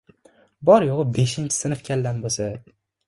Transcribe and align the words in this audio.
Bor-yo‘g‘i 0.69 1.05
beshinchi 1.17 1.59
sinf 1.59 1.85
kallam 1.91 2.23
bo‘lsa. 2.25 2.49